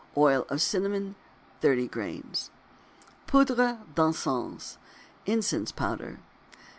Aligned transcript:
Oil 0.17 0.47
of 0.49 0.63
cinnamon 0.63 1.13
30 1.61 1.87
grains. 1.89 2.49
POUDRE 3.27 3.81
D'ENCENS 3.93 4.79
(INCENSE 5.27 5.71
POWDER). 5.73 6.17